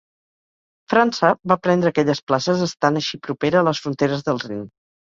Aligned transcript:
França 0.93 1.31
va 1.53 1.59
prendre 1.67 1.93
aquelles 1.95 2.23
places 2.31 2.65
estant 2.71 3.01
així 3.05 3.23
propera 3.31 3.63
a 3.63 3.67
les 3.71 3.87
fronteres 3.87 4.29
del 4.31 4.47
Rin. 4.51 4.69